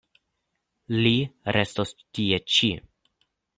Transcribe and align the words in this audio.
Li 1.01 1.11
restos 1.57 1.93
tie 1.99 2.43
ĉi. 2.57 2.73